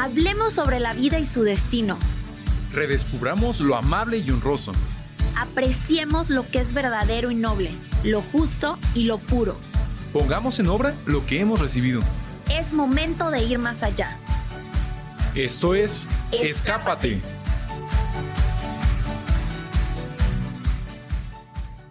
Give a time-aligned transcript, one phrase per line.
[0.00, 1.98] Hablemos sobre la vida y su destino.
[2.72, 4.72] Redescubramos lo amable y honroso.
[5.36, 7.70] Apreciemos lo que es verdadero y noble,
[8.02, 9.56] lo justo y lo puro.
[10.14, 12.00] Pongamos en obra lo que hemos recibido.
[12.50, 14.16] Es momento de ir más allá.
[15.34, 16.48] Esto es Escápate.
[16.48, 17.20] Escápate.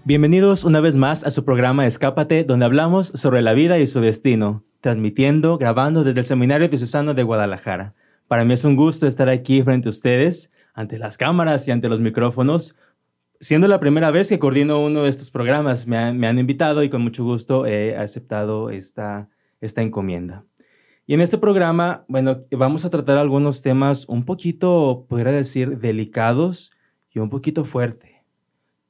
[0.03, 4.01] Bienvenidos una vez más a su programa Escápate, donde hablamos sobre la vida y su
[4.01, 7.93] destino, transmitiendo, grabando desde el Seminario Diocesano de Guadalajara.
[8.29, 11.89] Para mí es un gusto estar aquí frente a ustedes, ante las cámaras y ante
[11.89, 12.75] los micrófonos.
[13.39, 17.01] Siendo la primera vez que coordino uno de estos programas, me han, invitado y con
[17.01, 19.29] mucho gusto he aceptado esta,
[19.61, 20.43] esta encomienda.
[21.07, 26.71] Y en este programa, bueno, vamos a tratar algunos temas un poquito, podría decir, delicados
[27.11, 28.11] y un poquito fuertes.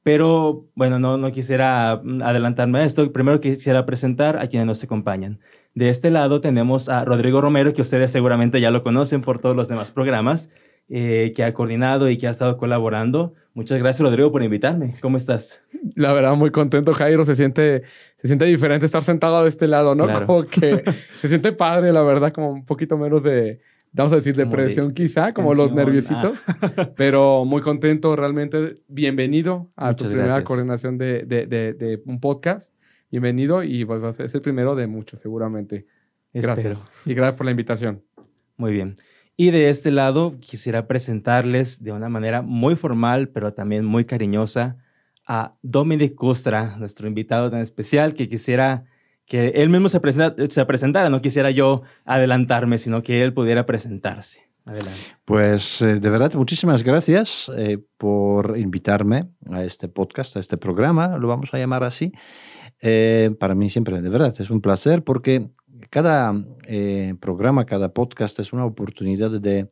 [0.02, 3.10] Pero bueno, no, no quisiera adelantarme a esto.
[3.10, 5.40] Primero quisiera presentar a quienes nos acompañan.
[5.74, 9.56] De este lado tenemos a Rodrigo Romero, que ustedes seguramente ya lo conocen por todos
[9.56, 10.50] los demás programas,
[10.88, 13.34] eh, que ha coordinado y que ha estado colaborando.
[13.54, 14.96] Muchas gracias, Rodrigo, por invitarme.
[15.00, 15.60] ¿Cómo estás?
[15.94, 17.24] La verdad, muy contento, Jairo.
[17.24, 17.82] Se siente
[18.20, 20.06] se siente diferente estar sentado de este lado, ¿no?
[20.26, 20.84] Como que
[21.20, 23.60] se siente padre, la verdad, como un poquito menos de,
[23.92, 26.90] vamos a decir, depresión quizá, como los nerviositos, ah.
[26.96, 28.82] pero muy contento, realmente.
[28.88, 32.70] Bienvenido a tu primera coordinación de, de, de, un podcast.
[33.10, 35.86] Bienvenido y pues, es el primero de muchos, seguramente.
[36.32, 36.88] Gracias.
[37.04, 38.04] Y gracias por la invitación.
[38.56, 38.94] Muy bien.
[39.36, 44.76] Y de este lado quisiera presentarles de una manera muy formal, pero también muy cariñosa,
[45.26, 48.84] a Dominic Custra, nuestro invitado tan especial, que quisiera
[49.26, 50.00] que él mismo se,
[50.48, 54.50] se presentara, no quisiera yo adelantarme, sino que él pudiera presentarse.
[54.64, 55.00] Adelante.
[55.24, 61.16] Pues eh, de verdad, muchísimas gracias eh, por invitarme a este podcast, a este programa,
[61.16, 62.12] lo vamos a llamar así.
[62.80, 65.50] Eh, para mí siempre, de verdad, es un placer porque
[65.90, 66.32] cada
[67.20, 69.68] programa, cada podcast es una oportunidad de,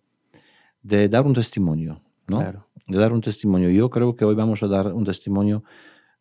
[0.83, 2.39] de dar un testimonio, ¿no?
[2.39, 3.71] Claro de dar un testimonio.
[3.71, 5.63] Yo creo que hoy vamos a dar un testimonio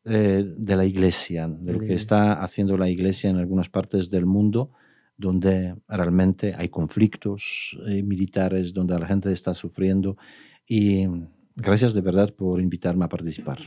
[0.04, 4.26] eh, de la iglesia, de lo que está haciendo la iglesia en algunas partes del
[4.26, 4.72] mundo
[5.20, 10.16] donde realmente hay conflictos eh, militares, donde la gente está sufriendo.
[10.68, 11.08] Y
[11.56, 13.58] gracias de verdad por invitarme a participar.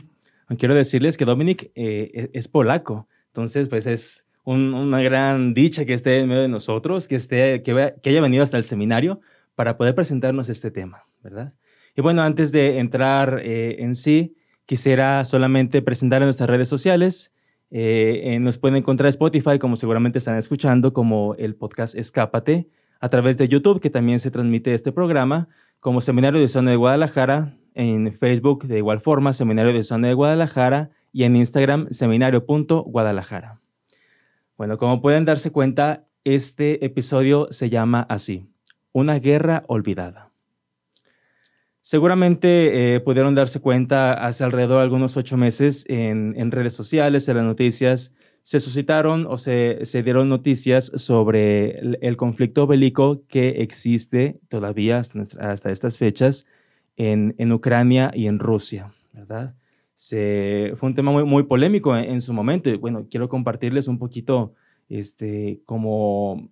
[0.57, 5.93] Quiero decirles que Dominic eh, e-, es polaco, entonces pues es una gran dicha que
[5.93, 9.21] esté en medio de nosotros, que, esté, que, que haya venido hasta el seminario
[9.55, 11.53] para poder presentarnos este tema, ¿verdad?
[11.95, 14.35] Y bueno, antes de entrar eh, en sí,
[14.65, 17.33] quisiera solamente presentar en nuestras redes sociales.
[17.71, 22.67] Eh, nos pueden encontrar Spotify, como seguramente están escuchando, como el podcast Escápate,
[22.99, 25.49] a través de YouTube, que también se transmite este programa,
[25.81, 30.13] como Seminario de Zona de Guadalajara, en Facebook de igual forma, Seminario de Zona de
[30.13, 33.59] Guadalajara, y en Instagram, seminario.guadalajara.
[34.57, 38.47] Bueno, como pueden darse cuenta, este episodio se llama así,
[38.93, 40.29] Una guerra olvidada.
[41.81, 47.37] Seguramente eh, pudieron darse cuenta hace alrededor de algunos ocho meses en, redes sociales, en
[47.37, 54.99] las noticias, se suscitaron o se, dieron noticias sobre el, conflicto bélico que existe todavía
[54.99, 56.45] hasta, estas fechas
[56.97, 59.55] en, Ucrania y en Rusia, ¿verdad?
[59.95, 63.99] Se, fue un tema muy, muy polémico en, en, su momento bueno, quiero compartirles un
[63.99, 64.55] poquito
[64.89, 66.49] este, como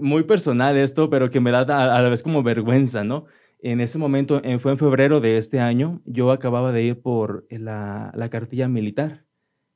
[0.00, 3.26] muy personal esto, pero que me da a, la vez como vergüenza, ¿no?
[3.60, 8.28] En ese momento, fue en febrero de este año, yo acababa de ir por la,
[8.30, 9.24] cartilla militar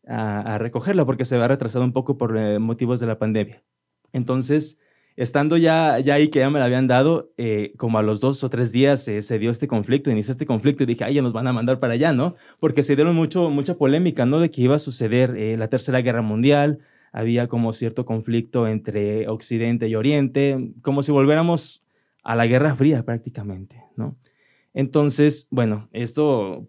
[0.07, 3.63] a, recogerla porque se había retrasado un poco por eh, motivos de la pandemia.
[4.13, 4.79] Entonces,
[5.17, 8.43] estando ya, ya ahí que ya me la habían dado, eh, como a los dos
[8.45, 11.33] o tres días se dio este conflicto, inició este conflicto y dije, ay, ya nos
[11.33, 12.35] van a mandar para allá, ¿no?
[12.61, 14.41] Porque se dieron mucho, mucha polémica, ¿no?
[14.41, 16.81] De que iba a suceder eh, la Tercera Guerra Mundial,
[17.13, 21.85] había como cierto conflicto entre Occidente y Oriente, como si volviéramos
[22.25, 24.17] a la Guerra Fría prácticamente, ¿no?
[24.75, 26.69] Entonces, bueno, esto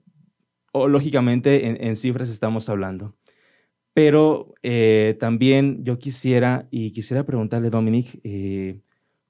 [0.74, 3.16] lógicamente en, cifras estamos hablando.
[3.94, 8.82] Pero eh, también yo quisiera, y quisiera preguntarle, Dominic, eh,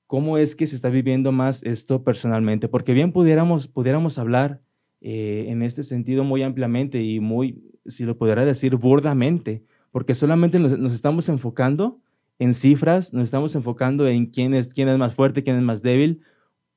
[0.07, 2.69] ¿cómo es que se está viviendo más esto personalmente?
[2.69, 4.61] Porque bien pudiéramos, pudiéramos hablar
[5.01, 10.59] eh, en este sentido muy ampliamente y muy, si lo pudiera decir, burdamente, porque solamente
[10.59, 11.99] nos, estamos enfocando
[12.39, 15.81] en cifras, nos estamos enfocando en quién es, quién es más fuerte, quién es más
[15.81, 16.21] débil,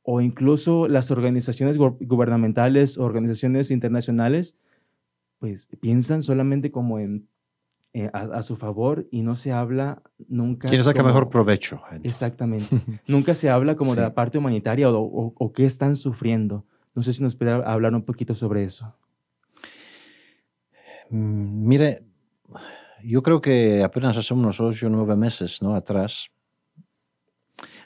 [0.03, 4.59] o incluso las organizaciones gubernamentales, organizaciones internacionales,
[5.39, 7.29] pues piensan solamente como en
[7.97, 10.69] eh, a, su favor y no se habla nunca.
[10.69, 11.81] ¿Quién saca mejor provecho?
[12.03, 12.69] Exactamente.
[13.07, 16.65] nunca se habla como de la parte humanitaria o, o, qué están sufriendo.
[16.95, 18.95] No sé si nos puede hablar un poquito sobre eso.
[21.11, 22.03] Mm, mire,
[23.03, 25.75] yo creo que apenas hace unos ocho o nueve meses ¿no?
[25.75, 26.31] atrás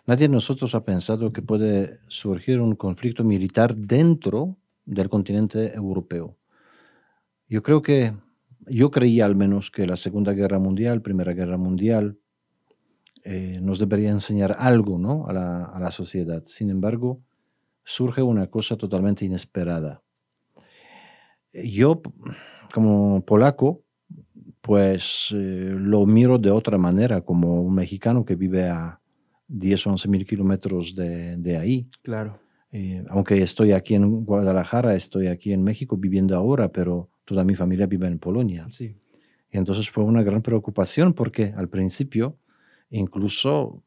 [0.06, 6.36] Nadie de nosotros ha pensado que puede surgir un conflicto militar dentro del continente europeo.
[7.48, 8.14] Yo creo que,
[8.70, 12.18] yo creía al menos que la Segunda Guerra Mundial, Primera Guerra Mundial,
[13.24, 15.26] eh, nos debería enseñar algo ¿no?
[15.26, 16.42] a, la, a la sociedad.
[16.44, 17.20] Sin embargo,
[17.84, 20.02] surge una cosa totalmente inesperada.
[21.52, 22.00] Yo,
[22.72, 23.82] como polaco,
[24.60, 29.00] pues eh, lo miro de otra manera, como un mexicano que vive a
[29.48, 31.88] 10 o 11 mil kilómetros de, de, ahí.
[32.02, 32.38] Claro.
[32.70, 37.54] Eh, aunque estoy aquí en Guadalajara, estoy aquí en México viviendo ahora, pero toda mi
[37.54, 38.66] familia vive en Polonia.
[38.70, 38.96] Sí.
[39.52, 42.38] Y entonces fue una gran preocupación porque al principio
[42.90, 43.84] incluso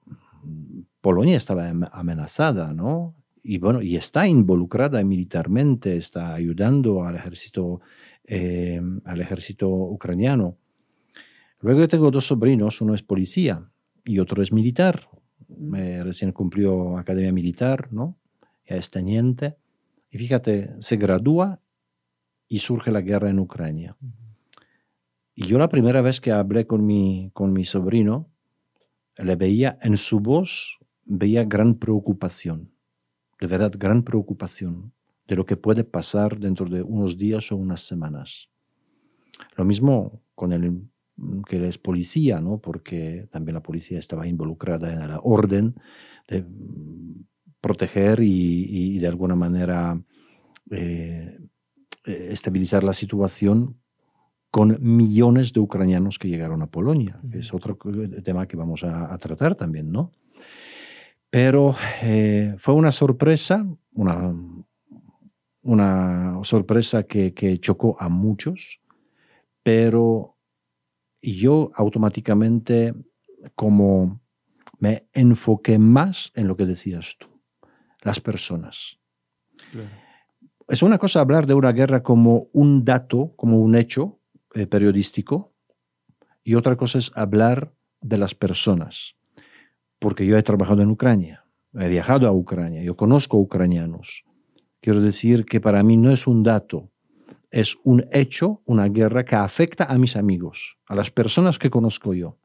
[1.01, 3.15] Polonia estaba amenazada, ¿no?
[3.43, 7.81] Y bueno, y está involucrada militarmente, está ayudando al ejército,
[8.23, 10.55] eh, al ejército ucraniano.
[11.59, 13.69] Luego yo tengo dos sobrinos, uno es policía
[14.05, 15.09] y otro es militar.
[15.49, 18.15] recién cumplió academia militar, ¿no?
[18.65, 19.57] Ya es teniente.
[20.09, 21.59] Y fíjate, se gradúa
[22.53, 23.97] y surge la guerra en Ucrania.
[25.33, 28.29] Y yo la primera vez que hablé con mi, con mi sobrino,
[29.17, 32.71] le veía en su voz, veía gran preocupación,
[33.41, 34.94] de verdad gran preocupación
[35.27, 38.51] de lo que puede pasar dentro de unos días o unas semanas.
[39.57, 40.83] Lo mismo con el
[41.47, 42.59] que él es policía, ¿no?
[42.59, 45.73] porque también la policía estaba involucrada en la orden
[46.27, 46.45] de
[47.61, 50.00] proteger y, de alguna manera
[50.69, 51.39] eh,
[52.05, 53.79] estabilizar la situación
[54.51, 57.19] con millones de ucranianos que llegaron a Polonia.
[57.31, 57.77] Es otro
[58.23, 60.11] tema que vamos a, tratar también, ¿no?
[61.29, 64.35] Pero eh, fue una sorpresa, una,
[65.63, 68.79] una sorpresa que, que chocó a muchos,
[69.63, 70.38] pero
[71.21, 72.94] yo automáticamente
[73.55, 74.21] como
[74.79, 77.27] me enfoqué más en lo que decías tú,
[78.01, 79.00] las personas.
[80.69, 84.19] Es una cosa hablar de una guerra como un dato, como un hecho,
[84.54, 85.51] eh, periodístico
[86.44, 89.15] y otra cosa es hablar de las personas,
[90.00, 94.25] porque yo he trabajado en Ucrania, he viajado a Ucrania, yo conozco ucranianos.
[94.80, 96.92] Quiero decir que para mí no es un dato,
[97.50, 102.13] es un hecho, una guerra que afecta a mis amigos, a las personas que conozco
[102.13, 102.38] yo,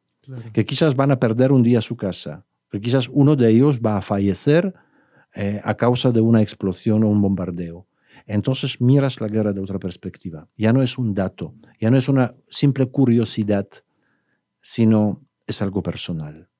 [0.52, 3.96] que quizás van a perder un día su casa, que quizás uno de ellos va
[3.98, 4.74] a fallecer
[5.34, 7.86] eh, a causa de una explosión o un bombardeo
[8.28, 10.46] entonces miras la guerra de otra perspectiva.
[10.56, 13.66] Ya no es un dato, ya no es una simple curiosidad,
[14.60, 16.50] sino es algo personal,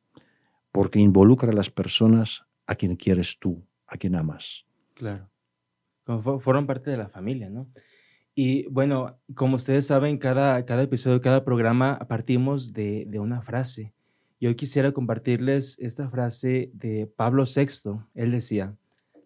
[0.72, 4.64] porque involucra a las personas a quien quieres tú, a quien amas.
[4.94, 5.28] Claro.
[6.40, 7.68] Fueron parte de la familia, ¿no?
[8.34, 13.92] Y bueno, como ustedes saben, cada, cada episodio, cada programa partimos de, de una frase.
[14.38, 18.00] Y hoy quisiera compartirles esta frase de Pablo VI.
[18.14, 18.74] Él decía,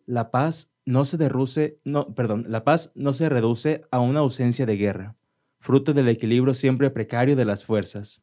[0.07, 4.67] la paz no se derruce, no, perdón, la paz no se reduce a una ausencia
[4.67, 5.17] de guerra,
[5.61, 8.23] fruto del equilibrio siempre precario de las fuerzas.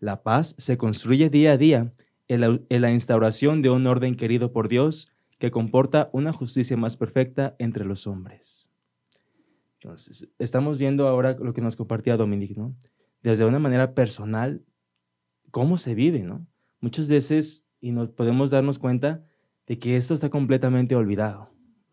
[0.00, 1.92] La paz se construye día a día
[2.28, 6.76] en la, en la instauración de un orden querido por Dios que comporta una justicia
[6.76, 8.68] más perfecta entre los hombres.
[9.80, 12.74] Entonces, estamos viendo ahora lo que nos compartía Dominic, ¿no?
[13.22, 14.62] Desde una manera personal,
[15.50, 16.46] cómo se vive, ¿no?
[16.80, 19.24] Muchas veces, y nos podemos darnos cuenta
[19.66, 21.50] de que esto está completamente olvidado.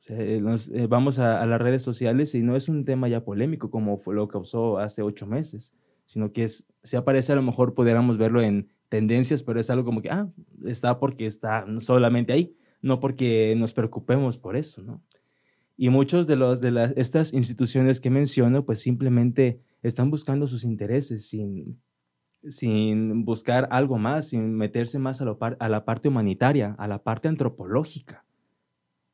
[0.08, 0.42] Eh,
[0.74, 4.28] eh, vamos a, las redes sociales y no es un tema ya polémico como lo
[4.28, 5.74] causó hace ocho meses,
[6.06, 9.84] sino que es, si aparece a lo mejor pudiéramos verlo en tendencias, pero es algo
[9.84, 10.30] como que, ah,
[10.66, 15.02] está porque está solamente ahí, no porque nos preocupemos por eso, ¿no?
[15.78, 20.64] Y muchos de, los, de las, estas instituciones que menciono, pues simplemente están buscando sus
[20.64, 21.82] intereses sin,
[22.44, 25.26] sin buscar algo más, sin meterse más a,
[25.60, 28.25] a la parte humanitaria, a la parte antropológica.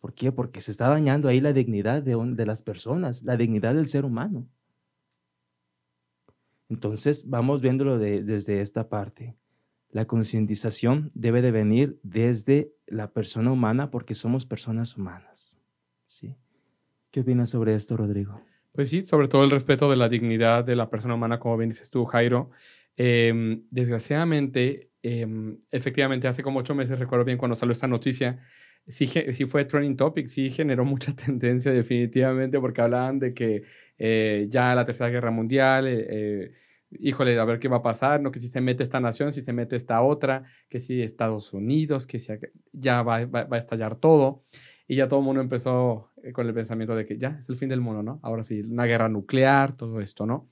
[0.02, 0.32] ¿Por qué?
[0.32, 4.04] Porque se está dañando ahí la dignidad de, de las personas, la dignidad del ser
[4.04, 4.48] humano.
[6.70, 9.36] Entonces, vamos viéndolo desde esta parte.
[9.92, 15.60] La concientización debe de venir desde la persona humana porque somos personas humanas.
[16.06, 16.36] ¿sí?
[17.12, 18.42] ¿Qué opinas sobre esto, Rodrigo?
[18.72, 21.70] Pues sí, sobre todo el respeto de la dignidad de la persona humana, como bien
[21.70, 22.52] dices tú, Jairo.
[22.96, 28.40] Em, desgraciadamente, em, efectivamente, hace como ocho meses, recuerdo bien cuando salió esta noticia,
[28.88, 33.64] sí, sí fue trending topic, sí generó mucha tendencia definitivamente porque hablaban de que
[33.98, 36.52] eh, ya la Tercera Guerra Mundial, eh, eh,
[36.92, 38.32] híjole, a ver qué va a pasar, ¿no?
[38.32, 42.08] Que si se mete esta nación, si se mete esta otra, que si Estados Unidos,
[42.08, 42.34] que si
[42.74, 44.44] ya va, va, a estallar todo.
[44.88, 47.70] Y ya todo el mundo empezó con el pensamiento de que ya es el fin
[47.70, 48.20] del mundo, ¿no?
[48.24, 50.50] Ahora sí, una guerra nuclear, todo esto, ¿no?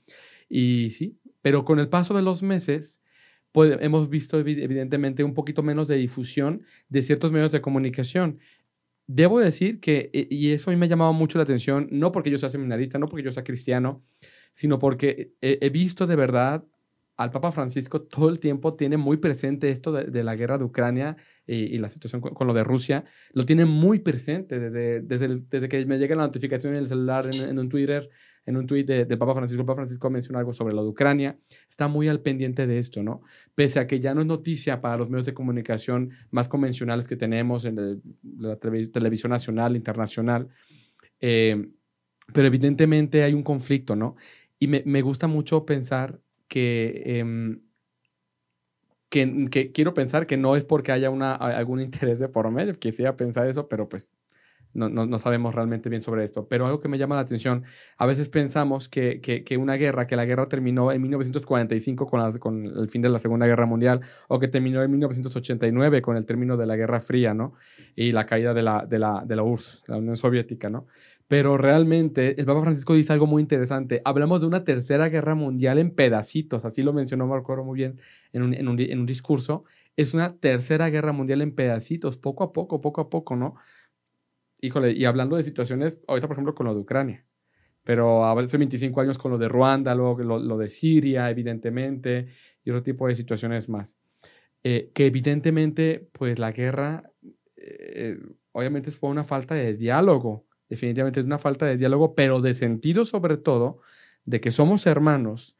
[0.48, 2.99] Y sí, pero con el paso de los meses,
[3.54, 8.38] hemos visto evidentemente un poquito menos de difusión de ciertos medios de comunicación.
[9.06, 12.12] Debo decir que, e, y eso a mí me ha llamado mucho la atención, no
[12.12, 14.04] porque yo sea seminarista, no porque yo sea cristiano,
[14.54, 16.64] sino porque he, visto de verdad
[17.16, 21.16] al Papa Francisco todo el tiempo tiene muy presente esto de, la guerra de Ucrania
[21.46, 25.84] y, la situación con, lo de Rusia, lo tiene muy presente desde, desde, desde que
[25.86, 28.08] me llega la notificación en el celular, en, en un Twitter,
[28.46, 30.88] en un tuit del de Papa Francisco, el Papa Francisco menciona algo sobre lo de
[30.88, 33.22] Ucrania, está muy al pendiente de esto, ¿no?
[33.54, 37.16] Pese a que ya no es noticia para los medios de comunicación más convencionales que
[37.16, 38.02] tenemos en
[38.38, 40.48] la televisión nacional, internacional,
[41.20, 41.68] eh,
[42.32, 44.16] pero evidentemente hay un conflicto, ¿no?
[44.58, 47.60] Y me, me gusta mucho pensar que, em,
[49.08, 52.78] que, que, quiero pensar que no es porque haya una, algún interés de por medio,
[52.78, 54.12] quisiera pensar eso, pero pues
[54.72, 57.64] no, no, sabemos realmente bien sobre esto, pero algo que me llama la atención,
[57.96, 62.64] a veces pensamos que, que, una guerra, que la guerra terminó en 1945 con, con,
[62.64, 66.56] el fin de la Segunda Guerra Mundial, o que terminó en 1989 con el término
[66.56, 67.54] de la Guerra Fría, ¿no?
[67.96, 70.86] Y la caída de la, de la, de la URSS, la Unión Soviética, ¿no?
[71.26, 74.02] Pero realmente el Papa Francisco dice algo muy interesante.
[74.04, 78.00] Hablamos de una tercera guerra mundial en pedacitos, así lo mencionó Marco muy bien
[78.32, 79.64] en un, en un, en un discurso.
[79.96, 83.54] Es una tercera guerra mundial en pedacitos, poco a poco, poco a poco, ¿no?
[84.60, 87.26] Híjole, y hablando de situaciones, ahorita por ejemplo con lo de Ucrania,
[87.84, 92.28] pero hace 25 años con lo de Ruanda, luego lo, de Siria, evidentemente,
[92.64, 93.96] y otro tipo de situaciones más.
[94.62, 97.10] Eh, que evidentemente, pues la guerra,
[97.56, 98.18] eh,
[98.52, 103.04] obviamente por una falta de diálogo, definitivamente es una falta de diálogo, pero de sentido
[103.04, 103.80] sobre todo,
[104.24, 105.56] de que somos hermanos.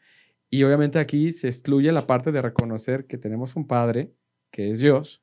[0.50, 4.12] Y obviamente aquí se excluye la parte de reconocer que tenemos un Padre,
[4.50, 5.22] que es Dios,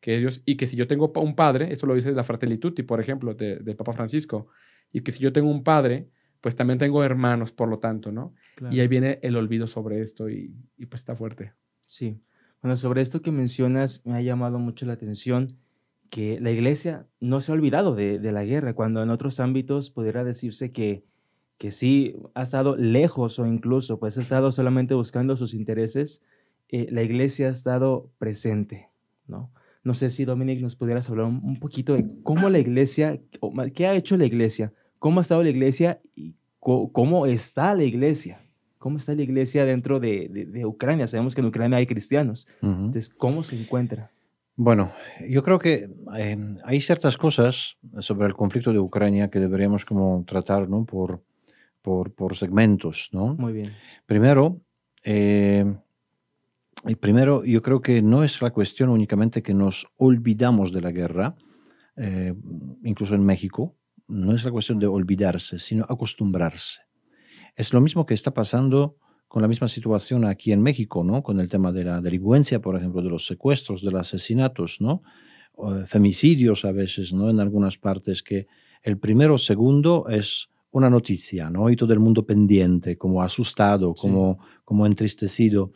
[0.00, 2.82] que ellos, y que si yo tengo un padre, eso lo dice la Fratelli Tutti,
[2.82, 4.48] por ejemplo, del de Papa Francisco,
[4.92, 6.08] y que si yo tengo un padre,
[6.40, 8.34] pues también tengo hermanos, por lo tanto, ¿no?
[8.70, 11.52] Y ahí viene el olvido sobre esto y, y, pues está fuerte.
[11.86, 12.20] Sí.
[12.62, 15.48] Bueno, sobre esto que mencionas, me ha llamado mucho la atención
[16.10, 19.90] que la iglesia no se ha olvidado de, de la guerra, cuando en otros ámbitos
[19.90, 21.04] pudiera decirse que,
[21.58, 26.22] que sí ha estado lejos o incluso pues ha estado solamente buscando sus intereses,
[26.68, 28.88] eh, la iglesia ha estado presente,
[29.26, 29.50] ¿no?
[29.84, 33.20] No sé si Dominic nos pudieras hablar un, poquito de cómo la iglesia,
[33.74, 38.40] qué ha hecho la iglesia, cómo ha estado la iglesia y cómo está la iglesia.
[38.78, 41.08] ¿Cómo está la iglesia dentro de, Ucrania?
[41.08, 42.46] Sabemos que en Ucrania hay cristianos.
[42.62, 44.12] Entonces, ¿cómo se encuentra?
[44.54, 44.92] Bueno,
[45.28, 50.24] yo creo que em, hay ciertas cosas sobre el conflicto de Ucrania que deberíamos como
[50.26, 50.84] tratar ¿no?
[50.84, 51.22] por,
[51.82, 53.08] por, por segmentos.
[53.12, 53.34] ¿no?
[53.34, 53.72] Muy bien.
[54.06, 54.60] Primero,
[55.04, 55.64] eh,
[56.86, 60.92] y primero, yo creo que no es la cuestión únicamente que nos olvidamos de la
[60.92, 61.36] guerra,
[61.96, 62.34] eh,
[62.84, 66.80] incluso en México, no es la cuestión de olvidarse, sino acostumbrarse.
[67.56, 71.22] Es lo mismo que está pasando con la misma situación aquí en México, ¿no?
[71.22, 75.02] Con el tema de la delincuencia, por ejemplo, de los secuestros, de los asesinatos, ¿no?
[75.86, 77.28] femicidios a veces, ¿no?
[77.30, 78.46] En algunas partes que
[78.82, 81.68] el primero o segundo es una noticia, ¿no?
[81.68, 85.72] Y todo el mundo pendiente, como asustado, como, como entristecido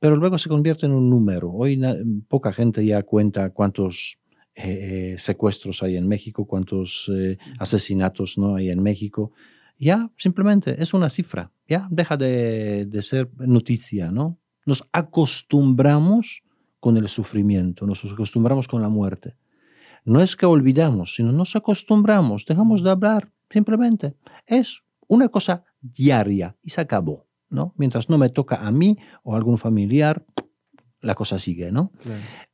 [0.00, 1.50] pero luego se convierte en un número.
[1.50, 1.80] Hoy
[2.28, 4.18] poca gente ya cuenta cuántos
[4.54, 8.56] eh, eh, secuestros hay en México, cuántos eh, asesinatos ¿no?
[8.56, 9.32] hay en México.
[9.78, 14.38] Ya simplemente es una cifra, ya deja de, de, ser noticia, ¿no?
[14.66, 16.42] Nos acostumbramos
[16.80, 19.36] con el sufrimiento, nos acostumbramos con la muerte.
[20.04, 24.14] No es que olvidamos, sino nos acostumbramos, dejamos de hablar, simplemente.
[24.46, 27.27] Es una cosa diaria y se acabó.
[27.50, 27.74] ¿No?
[27.76, 30.24] Mientras no me toca a mí o a algún familiar,
[31.00, 31.92] la cosa sigue, ¿no?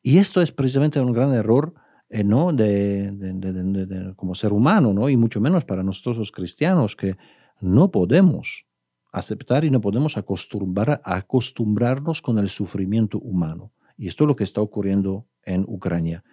[0.03, 1.75] Y esto es precisamente un gran error,
[2.09, 2.53] eh, ¿no?
[2.53, 5.09] De, como ser humano, ¿no?
[5.09, 7.17] Y mucho menos para nosotros los cristianos, que
[7.61, 8.67] no podemos
[9.13, 13.73] aceptar y no podemos acostumbrar, acostumbrarnos con el sufrimiento humano.
[13.97, 16.25] Y esto es lo que está ocurriendo en Ucrania.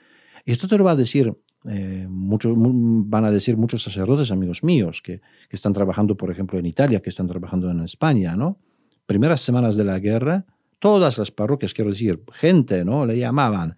[0.45, 1.37] Y esto te lo va a decir
[1.69, 6.57] eh, muchos, van a decir muchos sacerdotes, amigos míos, que, que, están trabajando, por ejemplo,
[6.57, 8.57] en Italia, que están trabajando en España, ¿no?
[9.05, 10.45] Primeras semanas de la guerra,
[10.79, 13.05] todas las parroquias, quiero decir, gente, ¿no?
[13.05, 13.75] Le llamaban,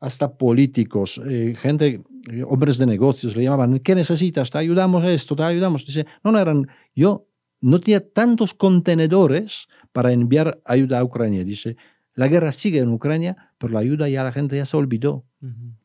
[0.00, 2.00] hasta políticos, eh, gente,
[2.46, 4.50] hombres de negocios, le llamaban, ¿qué necesitas?
[4.50, 5.86] Te ayudamos esto, te ayudamos.
[5.86, 7.28] Dice, no, no eran, yo
[7.60, 11.44] no tenía tantos contenedores para enviar ayuda a Ucrania.
[11.44, 11.76] Dice,
[12.16, 15.24] la guerra sigue en Ucrania, pero la ayuda ya la gente ya se olvidó.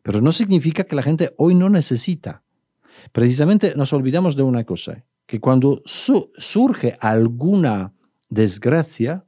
[0.01, 2.41] Pero no significa que la gente hoy no necesita.
[3.11, 7.93] Precisamente nos olvidamos de una cosa, que cuando surge alguna
[8.29, 9.25] desgracia,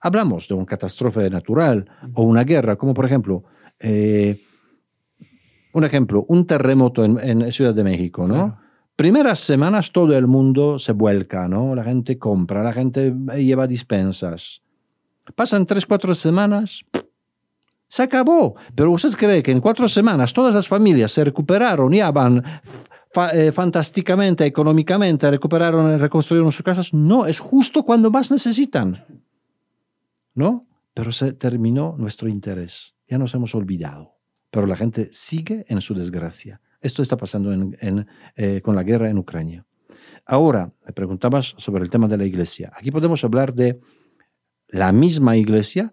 [0.00, 3.44] hablamos de una catástrofe natural o una guerra, como por ejemplo,
[3.80, 4.42] eh,
[5.72, 8.58] un ejemplo, un terremoto en, Ciudad de México, ¿no?
[8.94, 11.74] Primeras semanas todo el mundo se vuelca, ¿no?
[11.74, 14.62] La gente compra, la gente lleva dispensas.
[15.34, 16.84] Pasan tres, cuatro semanas,
[17.88, 18.56] se acabó.
[18.74, 22.42] Pero usted cree que en cuatro semanas todas las familias se recuperaron, ya van
[23.34, 26.94] eh, fantásticamente, económicamente, recuperaron, reconstruyeron sus casas.
[26.94, 29.04] No, es justo cuando más necesitan.
[30.34, 30.66] ¿No?
[30.94, 32.96] Pero se terminó nuestro interés.
[33.06, 34.16] Ya nos hemos olvidado.
[34.50, 36.60] Pero la gente sigue en su desgracia.
[36.80, 37.52] Esto está pasando
[38.36, 39.66] eh, con la guerra en Ucrania.
[40.24, 42.72] Ahora, me preguntabas sobre el tema de la iglesia.
[42.76, 43.80] Aquí podemos hablar de
[44.72, 45.92] la misma iglesia,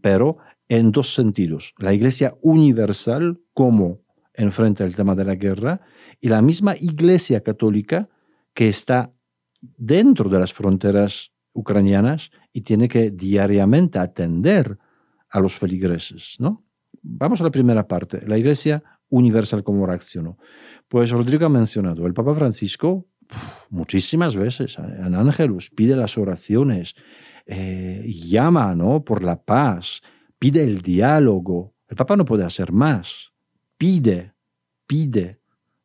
[0.00, 0.38] pero
[0.68, 1.74] en dos sentidos.
[1.78, 4.00] La iglesia universal como
[4.32, 5.80] enfrente al tema de la guerra
[6.20, 8.08] y la misma iglesia católica
[8.54, 9.12] que está
[9.60, 14.78] dentro de las fronteras ucranianas y tiene que diariamente atender
[15.28, 16.36] a los feligreses.
[16.38, 16.64] ¿no?
[17.02, 20.38] Vamos a la primera parte, la iglesia universal como reaccionó.
[20.88, 23.06] Pues Rodrigo ha mencionado, el Papa Francisco
[23.70, 26.94] muchísimas veces en Ángelus pide las oraciones,
[27.46, 29.04] eh, llama ¿no?
[29.04, 30.00] por la paz,
[30.38, 31.74] pide el diálogo.
[31.88, 33.32] El Papa no puede hacer más.
[33.76, 34.34] Pide,
[34.86, 35.40] pide,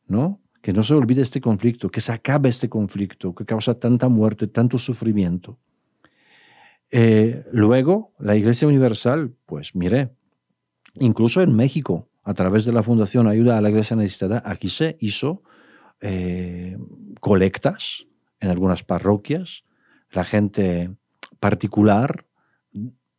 [0.08, 0.42] ¿no?
[0.62, 4.48] Que no se olvide este conflicto, que se acabe este conflicto que causa tanta muerte,
[4.48, 5.58] tanto sufrimiento.
[6.92, 10.12] Eh, luego, la Iglesia Universal, pues mire,
[10.96, 14.98] incluso en México, a través de la Fundación Ayuda a la Iglesia Necesitada, aquí se
[15.00, 15.44] hizo
[16.02, 16.78] eh,
[17.20, 18.08] colectas
[18.40, 19.64] en algunas parroquias,
[20.12, 20.92] la gente
[21.40, 22.26] particular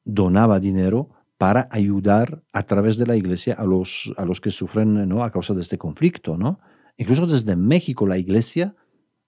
[0.05, 5.09] donaba dinero para ayudar a través de la iglesia a los, a los que sufren
[5.09, 5.25] ¿no?
[5.25, 6.37] a causa de este conflicto.
[6.37, 6.61] ¿no?
[6.97, 8.75] Incluso desde México la iglesia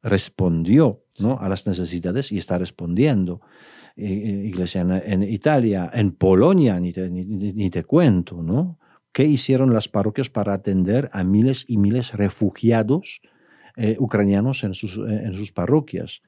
[0.02, 1.38] respondió ¿no?
[1.40, 3.40] a las necesidades y está respondiendo.
[3.94, 8.78] Iglesia en, Italia, en Polonia, ni te, ni te cuento, ¿no?
[9.12, 13.20] ¿Qué hicieron las parroquias para atender a miles y miles refugiados
[13.76, 16.20] eh, ucranianos en sus, eh, en sus parroquias.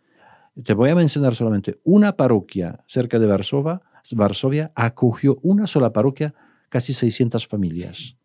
[0.63, 3.81] Te voy a mencionar solamente una parroquia cerca de Varsovia,
[4.13, 6.35] Varsovia acogió una sola parroquia,
[6.69, 8.17] casi 600 familias.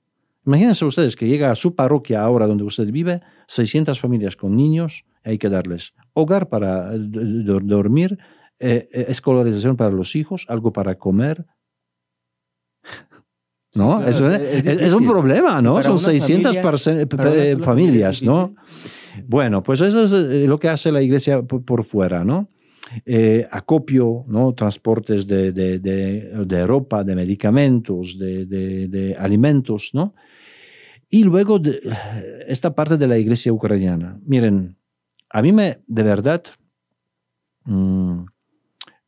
[0.45, 5.05] Imagínense ustedes que llega a su parroquia ahora donde usted vive, 600 familias con niños,
[5.23, 8.17] hay que darles hogar para eh, dormir,
[8.59, 11.45] escolarización para los hijos, algo para comer.
[13.75, 14.03] ¿No?
[14.03, 15.81] es, un problema, ¿no?
[15.83, 16.57] Son 600
[17.63, 18.55] familias, ¿no?
[19.27, 22.49] Bueno, pues eso es eh, lo que hace la iglesia por, fuera, ¿no?
[23.05, 24.53] Eh, acopio, ¿no?
[24.53, 30.15] transportes de, de, de, ropa, de medicamentos, de, alimentos, ¿no?
[31.09, 31.59] Y luego
[32.47, 34.19] esta parte de la iglesia ucraniana.
[34.25, 34.77] Miren,
[35.29, 36.43] a mí me, de verdad,
[37.65, 38.23] mm,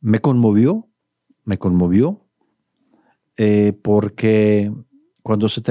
[0.00, 0.88] me conmovió,
[1.44, 2.24] me conmovió,
[3.36, 4.72] eh, porque
[5.22, 5.62] cuando se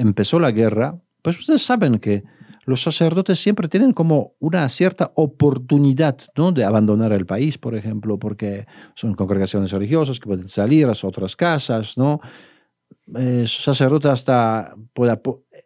[0.00, 2.24] empezó la guerra, pues ustedes saben que
[2.64, 6.52] los sacerdotes siempre tienen como una cierta oportunidad ¿no?
[6.52, 11.34] de abandonar el país, por ejemplo, porque son congregaciones religiosas que pueden salir a otras
[11.34, 12.20] casas, ¿no?
[13.16, 15.18] Eh, sacerdote hasta puede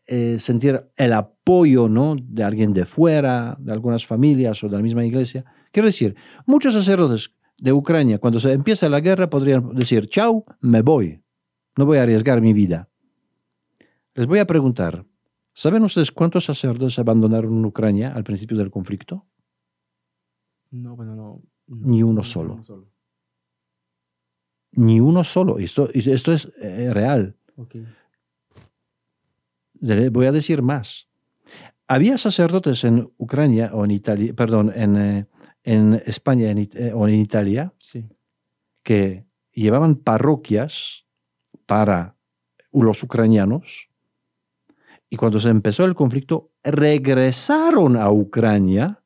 [0.06, 2.16] eh, sentir el apoyo ¿no?
[2.18, 5.44] de alguien de fuera, de algunas familias o de la misma iglesia.
[5.70, 10.82] Quiero decir, muchos sacerdotes de Ucrania, cuando se empieza la guerra, podrían decir, chao, me
[10.82, 11.22] voy,
[11.76, 12.88] no voy a arriesgar mi vida.
[14.14, 15.04] Les voy a preguntar,
[15.56, 19.24] ¿Saben ustedes cuántos sacerdotes abandonaron Ucrania al principio del conflicto?
[20.70, 21.40] No, bueno, no.
[21.66, 22.62] Ni uno solo.
[24.72, 25.58] Ni uno solo.
[25.58, 27.36] Esto, esto es eh, real.
[29.80, 31.08] Voy a decir más.
[31.88, 35.26] Había sacerdotes en Ucrania o en Italia, perdón, en, eh,
[35.64, 37.72] en España eh, o en Italia
[38.82, 41.06] que llevaban parroquias
[41.64, 42.14] para
[42.72, 43.88] los ucranianos
[45.08, 49.02] y cuando se empezó el conflicto, regresaron a Ucrania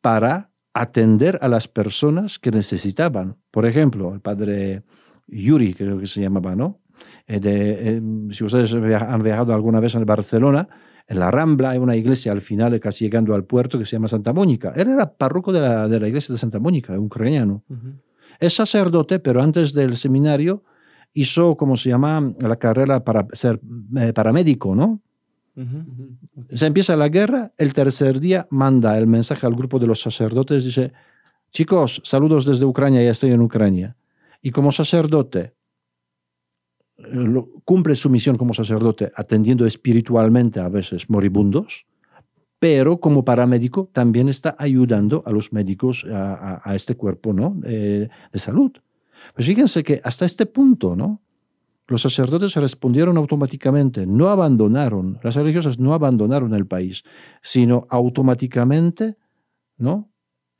[0.00, 3.36] para atender a las personas que necesitaban.
[3.50, 4.82] Por ejemplo, el padre
[5.28, 6.80] Yuri, creo que se llamaba, ¿no?
[7.26, 10.68] Eh, eh, si ustedes han viajado alguna vez en Barcelona,
[11.06, 14.08] en la Rambla hay una iglesia al final, casi llegando al puerto, que se llama
[14.08, 14.72] Santa Mónica.
[14.74, 17.64] Él era párroco de la, de la iglesia de Santa Mónica, un ucraniano.
[18.40, 20.64] Es sacerdote, pero antes del seminario
[21.12, 23.60] hizo, como se llama, la carrera para ser
[23.98, 25.00] eh, paramédico, ¿no?
[26.50, 30.64] Se empieza la guerra, el tercer día manda el mensaje al grupo de los sacerdotes,
[30.64, 30.92] dice,
[31.50, 33.94] chicos, saludos desde Ucrania, ya estoy en Ucrania.
[34.40, 35.52] Y como sacerdote,
[37.64, 41.86] cumple su misión como sacerdote atendiendo espiritualmente a veces moribundos,
[42.58, 47.60] pero como paramédico también está ayudando a los médicos a, este cuerpo ¿no?
[47.64, 48.72] Eh, de salud.
[49.34, 51.22] Pues fíjense que hasta este punto, ¿no?
[51.88, 57.02] Los sacerdotes respondieron automáticamente, no abandonaron, las religiosas no abandonaron el país,
[57.42, 59.16] sino automáticamente,
[59.76, 60.10] ¿no?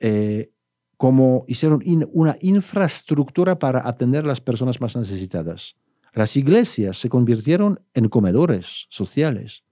[0.01, 0.51] Eh,
[0.97, 1.83] como hicieron
[2.13, 5.77] una infraestructura para atender a las personas más necesitadas.
[6.13, 9.65] Las iglesias se convirtieron en comedores sociales.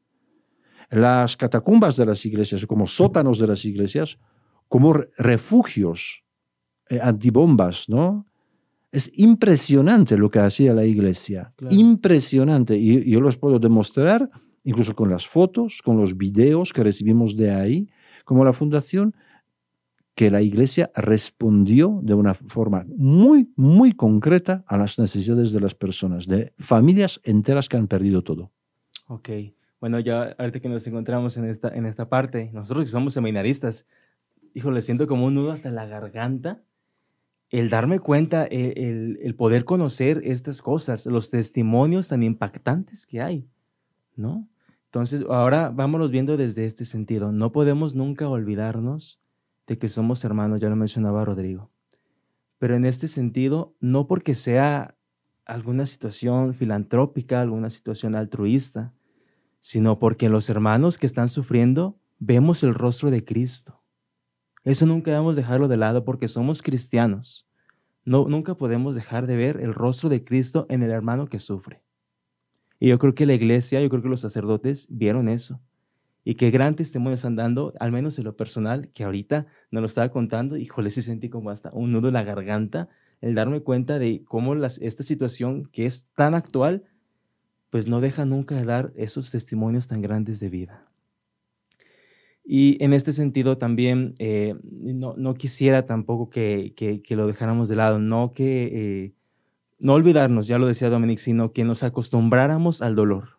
[0.88, 4.18] Las catacumbas de las iglesias, como sótanos de las iglesias,
[4.68, 6.24] como refugios
[6.88, 8.26] eh, antibombas, ¿no?
[8.92, 12.76] Es impresionante lo que hacía la iglesia, impresionante.
[12.76, 14.28] Y yo los puedo demostrar,
[14.64, 17.88] incluso con las fotos, con los videos que recibimos de ahí,
[18.24, 19.14] como la fundación,
[20.14, 25.74] que la iglesia respondió de una forma muy, muy concreta a las necesidades de las
[25.74, 28.50] personas, de familias enteras que han perdido todo.
[29.06, 29.30] Ok,
[29.80, 33.86] bueno, ya ahorita que nos encontramos en esta, en esta parte, nosotros que somos seminaristas,
[34.52, 36.62] híjole, siento como un nudo hasta la garganta
[37.50, 43.48] el darme cuenta, el, el, poder conocer estas cosas, los testimonios tan impactantes que hay,
[44.16, 44.48] ¿no?
[44.86, 47.30] Entonces, ahora vámonos viendo desde este sentido.
[47.32, 49.20] No podemos nunca olvidarnos
[49.66, 51.70] de que somos hermanos, ya lo mencionaba Rodrigo.
[52.58, 54.96] Pero en este sentido, no porque sea
[55.44, 58.92] alguna situación filantrópica, alguna situación altruista,
[59.60, 63.79] sino porque los hermanos que están sufriendo vemos el rostro de Cristo.
[64.64, 67.46] Eso nunca debemos dejarlo de lado porque somos cristianos.
[68.04, 71.82] No, nunca podemos dejar de ver el rostro de Cristo en el hermano que sufre.
[72.78, 75.60] Y yo creo que la iglesia, yo creo que los sacerdotes vieron eso.
[76.24, 79.86] Y qué gran testimonio están dando, al menos en lo personal, que ahorita nos lo
[79.86, 82.88] estaba contando, híjole, sí sentí como hasta un nudo en la garganta,
[83.20, 86.84] el darme cuenta de cómo esta situación que es tan actual,
[87.70, 90.86] pues no deja nunca de dar esos testimonios tan grandes de vida.
[92.52, 97.76] Y en este sentido también eh, no, no, quisiera tampoco que, que, lo dejáramos de
[97.76, 99.14] lado, no que eh,
[99.78, 103.38] no olvidarnos, ya lo decía Dominic, sino que nos acostumbráramos al dolor.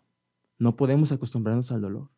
[0.59, 2.09] No podemos acostumbrarnos al dolor.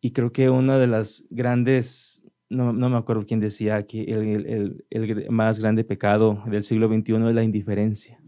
[0.00, 4.46] Y creo que una de las grandes, no, no me acuerdo quién decía que el,
[4.46, 8.20] el, el, más grande pecado del siglo XXI es la indiferencia.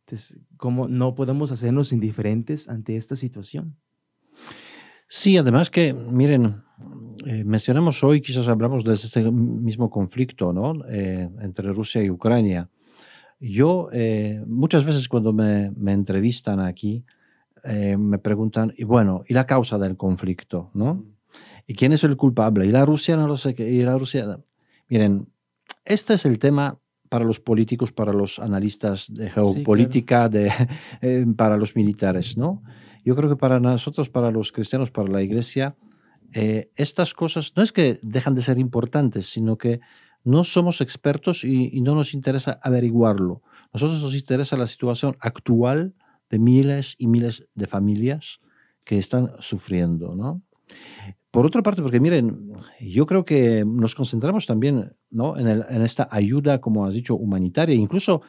[0.00, 3.76] Entonces, ¿cómo no podemos hacernos indiferentes ante esta situación?
[5.14, 6.62] Sí, además que, miren,
[7.26, 10.86] eh, mencionamos hoy, quizás hablamos de este mismo conflicto ¿no?
[10.88, 12.70] Eh, entre Rusia y Ucrania.
[13.38, 17.04] Yo eh, muchas veces cuando me, me entrevistan aquí,
[17.62, 20.70] me preguntan, y bueno, ¿y la causa del conflicto?
[20.72, 21.04] ¿no?
[21.66, 22.64] ¿Y quién es el culpable?
[22.64, 23.14] ¿Y la Rusia?
[23.14, 23.54] No lo sé.
[23.58, 24.38] ¿Y la Rusia?
[24.88, 25.28] Miren,
[25.84, 26.78] este es el tema
[27.10, 30.50] para los políticos, para los analistas de geopolítica, de,
[31.36, 32.62] para los militares, ¿no?
[33.04, 35.76] Yo creo que para nosotros, para los cristianos, para la iglesia,
[36.32, 39.80] eh, estas cosas no es que dejan de ser importantes, sino que
[40.24, 43.42] no somos expertos y, no nos interesa averiguarlo.
[43.72, 45.94] Nosotros nos interesa la situación actual
[46.30, 48.40] de miles y miles de familias
[48.84, 50.42] que están sufriendo, ¿no?
[51.30, 55.38] Por otra parte, porque miren, yo creo que nos concentramos también ¿no?
[55.38, 58.22] en, en esta ayuda, como has dicho, humanitaria, incluso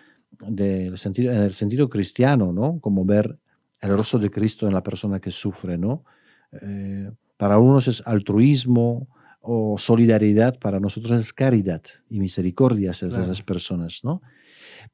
[0.48, 2.80] del sentido, en el sentido cristiano, ¿no?
[2.80, 3.40] Como ver
[3.84, 6.04] el rostro de Cristo en la persona que sufre, ¿no?
[6.52, 9.10] Eh, para unos es altruismo
[9.42, 14.22] o solidaridad, para nosotros es caridad y misericordia hacia esas personas, ¿no?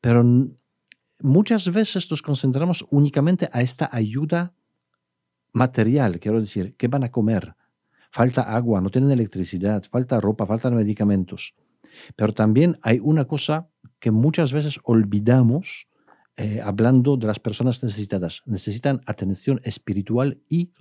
[0.02, 0.24] Pero
[1.20, 4.54] muchas veces nos concentramos únicamente a esta ayuda
[5.52, 7.56] material, quiero decir, ¿qué van a comer?
[8.12, 11.54] Falta agua, no tienen electricidad, falta ropa, faltan medicamentos.
[12.16, 15.89] Pero también hay una cosa que muchas veces olvidamos
[16.42, 18.44] eh, hablando de las personas necesitadas.
[18.46, 20.72] Necesitan atención espiritual y,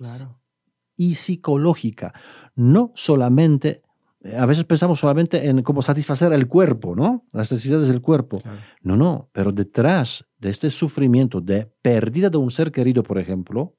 [0.95, 2.13] y psicológica.
[2.55, 3.81] No solamente,
[4.21, 7.25] eh, a veces pensamos solamente en cómo satisfacer el cuerpo, ¿no?
[7.33, 8.41] Las necesidades del cuerpo.
[8.83, 13.75] No, no, pero detrás de este sufrimiento de pérdida de un ser querido, por ejemplo,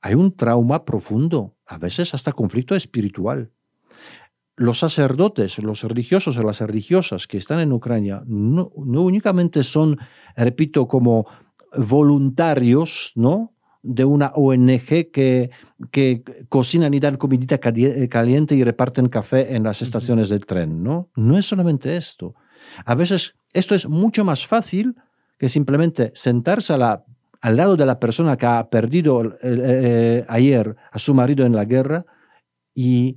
[0.00, 3.50] hay un trauma profundo, a veces hasta conflicto espiritual
[4.60, 9.98] los sacerdotes, los religiosos o las religiosas que están en Ucrania no, únicamente son,
[10.36, 11.26] repito, como
[11.74, 13.54] voluntarios, ¿no?
[13.82, 15.50] de una ONG que,
[15.90, 20.84] que cocinan y dan comidita caliente y reparten café en las estaciones del tren.
[20.84, 21.08] ¿no?
[21.16, 22.34] no es solamente esto.
[22.84, 24.94] A veces esto es mucho más fácil
[25.38, 30.98] que simplemente sentarse al lado de la persona que ha perdido eh, eh, ayer a
[30.98, 32.04] su marido en la guerra
[32.74, 33.16] y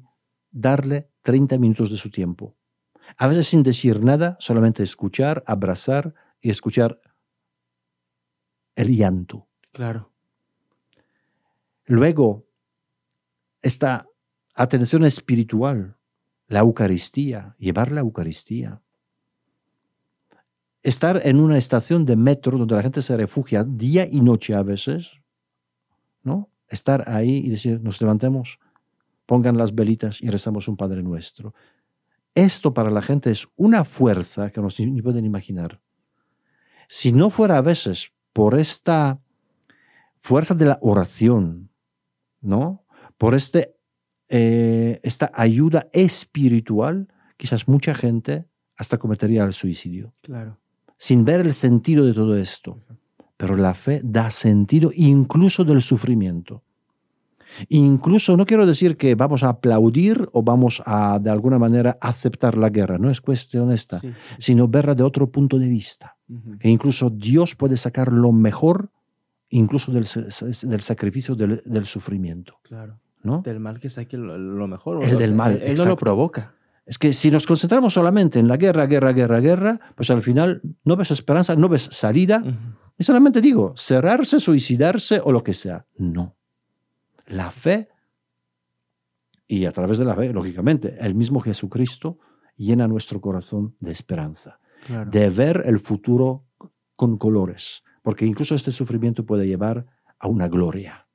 [0.49, 2.55] darle 30 minutos de su tiempo.
[3.17, 7.01] A veces sin decir nada, solamente escuchar, abrazar y escuchar
[8.75, 9.47] el llanto.
[9.71, 10.11] Claro.
[11.85, 12.45] Luego,
[13.61, 14.07] esta
[14.55, 15.97] atención espiritual,
[16.47, 18.81] la Eucaristía, llevar la Eucaristía.
[20.81, 24.63] Estar en una estación de metro donde la gente se refugia día y noche a
[24.63, 25.11] veces,
[26.23, 26.49] ¿no?
[26.67, 28.59] Estar ahí y decir, nos levantemos,
[29.25, 31.53] pongan las velitas y rezamos un Padre Nuestro.
[32.35, 35.79] esto para la gente es una fuerza que no se ni pueden imaginar.
[36.87, 39.19] Si no fuera a veces por esta
[40.19, 41.69] fuerza de la oración,
[42.41, 42.85] ¿no?
[43.17, 43.75] Por este,
[44.29, 47.07] eh, esta ayuda espiritual,
[47.37, 50.13] quizás mucha gente hasta cometería el suicidio.
[50.21, 50.57] Claro.
[50.97, 52.81] Sin ver el sentido de todo esto.
[53.37, 56.63] Pero la fe da sentido incluso del sufrimiento.
[57.69, 62.57] Incluso no quiero decir que vamos a aplaudir o vamos a de alguna manera aceptar
[62.57, 64.01] la guerra, no es cuestión esta,
[64.37, 66.17] sino verla de otro punto de vista.
[66.59, 68.89] Que incluso Dios puede sacar lo mejor,
[69.49, 72.57] incluso del, del sacrificio del, del, sufrimiento.
[72.63, 72.99] Claro.
[73.21, 73.41] ¿no?
[73.41, 75.03] Del mal que saque lo, mejor.
[75.03, 75.61] El del mal.
[75.61, 76.55] Él, no lo provoca.
[76.85, 80.61] Es que si nos concentramos solamente en la guerra, guerra, guerra, guerra, pues al final
[80.83, 82.43] no ves esperanza, no ves salida.
[82.97, 85.85] Y solamente digo, cerrarse, suicidarse o lo que sea.
[85.97, 86.35] No.
[87.33, 87.89] La fe,
[89.47, 92.19] y a través de la fe, lógicamente, el mismo Jesucristo
[92.57, 94.59] llena nuestro corazón de esperanza,
[95.07, 96.45] de ver el futuro
[96.95, 99.85] con colores, porque incluso este sufrimiento puede llevar
[100.19, 101.07] a una gloria,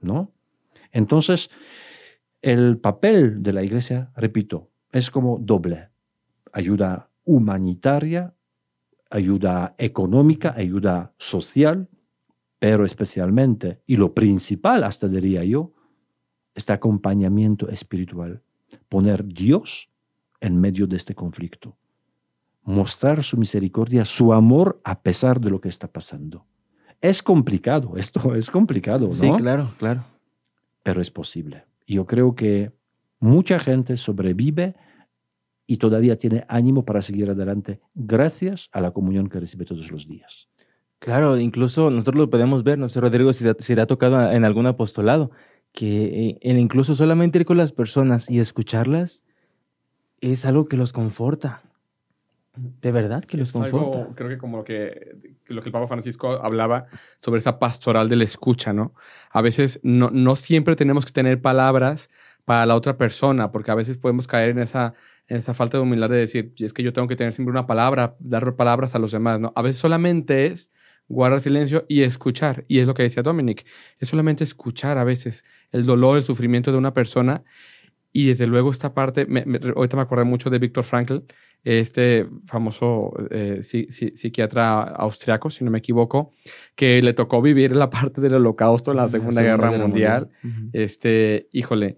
[0.00, 0.32] ¿no?
[0.90, 1.50] Entonces,
[2.42, 5.90] el papel de la iglesia, repito, es como doble.
[6.52, 8.34] Ayuda humanitaria,
[9.10, 11.88] ayuda económica, ayuda social,
[12.58, 15.72] pero especialmente, y lo principal hasta diría yo,
[16.54, 18.42] este acompañamiento espiritual.
[18.88, 19.88] Poner Dios
[20.40, 21.76] en medio de este conflicto.
[22.64, 26.46] Mostrar su misericordia, su amor a pesar de lo que está pasando.
[27.00, 29.12] Es complicado, esto es complicado, ¿no?
[29.12, 30.04] Sí, claro, claro.
[30.82, 31.64] Pero es posible.
[31.86, 32.72] Yo creo que
[33.20, 34.74] mucha gente sobrevive
[35.66, 40.08] y todavía tiene ánimo para seguir adelante gracias a la comunión que recibe todos los
[40.08, 40.48] días.
[40.98, 44.66] Claro, incluso nosotros lo podemos ver, no sé, Rodrigo, si te, ha tocado en algún
[44.66, 45.30] apostolado,
[45.72, 49.22] que eh, el incluso solamente ir con las personas y escucharlas
[50.20, 51.62] es algo que los conforta.
[52.56, 54.12] De verdad que los conforta.
[54.16, 55.14] creo que como lo que,
[55.46, 56.86] lo que el Papa Francisco hablaba
[57.20, 58.92] sobre esa pastoral de la escucha, ¿no?
[59.30, 62.10] A veces no, no siempre tenemos que tener palabras
[62.44, 64.94] para la otra persona, porque a veces podemos caer en esa
[65.28, 67.66] en esa falta de humildad de decir, es que yo tengo que tener siempre una
[67.66, 69.52] palabra, dar palabras a los demás, ¿no?
[69.54, 70.72] A veces solamente es
[71.08, 72.64] guardar silencio y escuchar.
[72.68, 73.64] Y es lo que decía Dominic,
[73.98, 77.42] es solamente escuchar a veces el dolor, el sufrimiento de una persona.
[78.12, 79.44] Y desde luego esta parte, me,
[79.74, 81.18] ahorita me acordé mucho de Víctor Frankl,
[81.64, 86.32] este famoso eh, psiquiatra austriaco, si no me equivoco,
[86.74, 90.30] que le tocó vivir la parte del holocausto en la Segunda, Guerra, Mundial.
[90.72, 91.96] Este, híjole,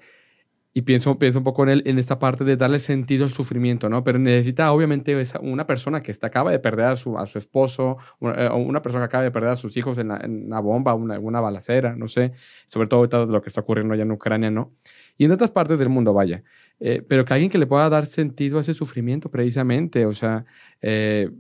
[0.72, 3.88] y pienso, pienso un poco en él, en esta parte de darle sentido al sufrimiento,
[3.88, 4.04] ¿no?
[4.04, 7.98] Pero necesita obviamente una persona que está, acaba de perder a su, a su esposo,
[8.20, 11.18] eh, o una persona que acaba de perder a sus hijos en, una bomba, una,
[11.18, 12.33] una balacera, no sé,
[12.68, 14.72] sobre todo todo lo que está ocurriendo allá en Ucrania, ¿no?
[15.18, 16.44] Y en otras partes del mundo, vaya.
[16.78, 20.46] Eh, pero que alguien que le pueda dar sentido a ese sufrimiento precisamente, o sea,
[20.80, 21.30] eh,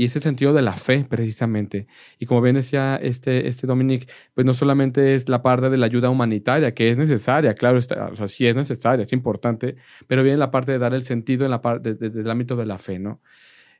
[0.00, 1.86] y ese sentido de la fe, precisamente.
[2.18, 5.84] Y como bien decía este, este Dominic, pues no solamente es la parte de la
[5.84, 10.22] ayuda humanitaria, que es necesaria, claro, está, o sea, sí es necesaria, es importante, pero
[10.22, 12.98] viene la parte de dar el sentido en la parte del ámbito de la fe,
[12.98, 13.20] ¿no?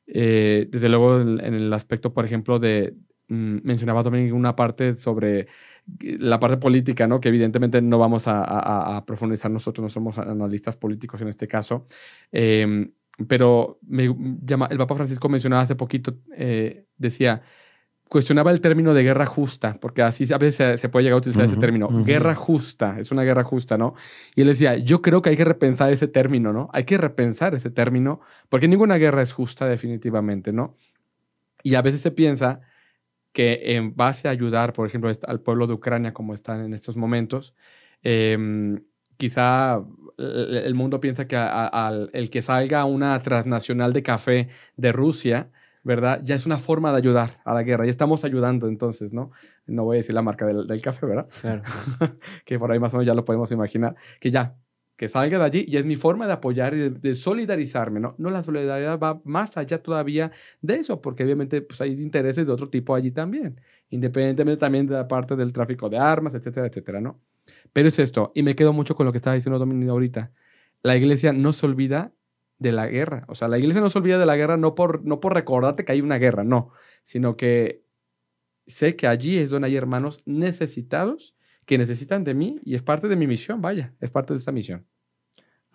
[0.07, 2.93] Eh, desde luego, en, el aspecto, por ejemplo, de,
[3.29, 5.49] mm, mencionaba Dominic una parte sobre
[6.01, 7.19] la parte política, ¿no?
[7.19, 8.43] Que evidentemente no vamos a,
[8.97, 11.87] a, profundizar nosotros, no somos analistas políticos en este caso.
[12.31, 12.91] Eh,
[13.29, 17.43] pero me llama, el Papa Francisco mencionaba hace poquito, eh, decía,
[18.09, 21.45] cuestionaba el término de guerra justa, porque así a veces se, puede llegar a utilizar
[21.45, 23.95] ese término, guerra justa, es una guerra justa, ¿no?
[24.35, 26.69] Y él decía, yo creo que hay que repensar ese término, ¿no?
[26.73, 30.77] Hay que repensar ese término, porque ninguna guerra es justa definitivamente, ¿no?
[31.63, 32.63] Y a veces se piensa
[33.33, 36.97] que en base a ayudar, por ejemplo, al pueblo de Ucrania como están en estos
[36.97, 37.55] momentos,
[38.03, 38.37] eh,
[39.21, 39.85] quizá
[40.19, 41.37] el mundo piensa que
[42.13, 45.51] el que salga una transnacional de café de Rusia,
[45.85, 46.21] ¿verdad?
[46.25, 47.85] Ya es una forma de ayudar a la guerra.
[47.85, 49.31] Ya estamos ayudando entonces, ¿no?
[49.67, 51.29] No voy a decir la marca del, café, ¿verdad?
[51.41, 51.63] Claro.
[52.45, 53.95] que por ahí más o menos ya lo podemos imaginar.
[54.21, 54.57] Que ya,
[54.97, 58.15] que salga de allí y es mi forma de apoyar y de, solidarizarme, ¿no?
[58.19, 62.53] No, la solidaridad va más allá todavía de eso, porque obviamente pues, hay intereses de
[62.53, 67.01] otro tipo allí también, independientemente también de la parte del tráfico de armas, etcétera, etcétera,
[67.01, 67.21] ¿no?
[67.72, 70.33] Pero es esto, y me quedo mucho con lo que estaba diciendo Dominique ahorita.
[70.83, 72.12] La iglesia no se olvida
[72.59, 73.24] de la guerra.
[73.29, 75.85] O sea, la iglesia no se olvida de la guerra no por, no por recordarte
[75.85, 76.70] que hay una guerra, no,
[77.05, 77.83] sino que
[78.66, 81.35] sé que allí es donde hay hermanos necesitados
[81.66, 84.53] que necesitan de mí y es parte de mi misión, vaya, es parte de esta
[84.53, 84.87] misión.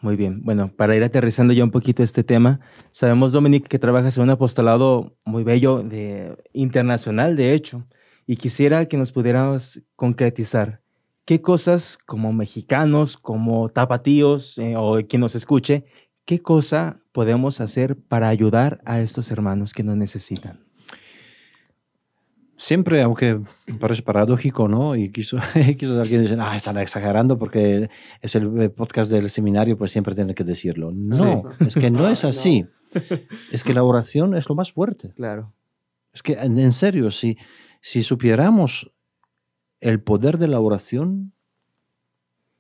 [0.02, 2.60] Muy bien, bueno, para ir aterrizando ya un poquito este tema,
[2.92, 7.88] sabemos, Dominique, que trabajas en un apostolado muy bello, de, internacional, de hecho,
[8.28, 10.82] y quisiera que nos pudieras concretizar
[11.26, 15.86] ¿qué cosas como mexicanos, como tapatíos eh, o quien nos escuche,
[16.24, 20.64] ¿qué cosa podemos hacer para ayudar a estos hermanos que nos necesitan?
[22.58, 23.42] Siempre, aunque
[23.80, 24.96] parece paradójico, ¿no?
[24.96, 25.38] Y quiso,
[25.78, 27.90] quiso alguien decir, ah, están exagerando porque
[28.22, 30.92] es el podcast del seminario, pues siempre tienen que decirlo.
[30.94, 32.66] No, es que no es así.
[33.52, 35.12] Es que la oración es lo más fuerte.
[35.16, 35.54] Claro.
[36.14, 37.38] Es que, en serio, si,
[37.82, 38.95] si supiéramos
[39.86, 41.32] el poder de la oración,